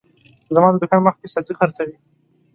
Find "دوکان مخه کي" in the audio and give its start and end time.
0.81-1.27